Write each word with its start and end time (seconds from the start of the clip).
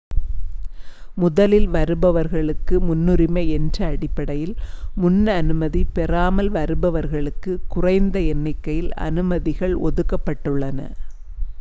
முதலில் 1.17 1.67
வருபவர்க்கு 1.73 2.75
முன்னுரிமை 2.79 3.43
என்ற 3.49 3.77
அடிப்படையில் 3.87 4.55
முன் 4.95 5.21
அனுமதி 5.35 5.83
பெறாமல் 5.93 6.51
வருபவர்களுக்கு 6.57 7.53
குறைந்த 7.67 8.17
எண்ணிக்கையில் 8.33 8.91
அனுமதிகள் 9.07 9.77
ஒதுக்கப்பட்டுள்ளன 9.85 10.79